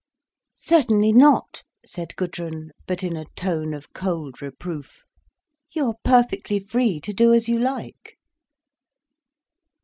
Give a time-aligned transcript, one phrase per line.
[0.55, 5.03] "Certainly not," said Gudrun, but in a tone of cold reproof.
[5.73, 8.17] "You are perfectly free to do as you like."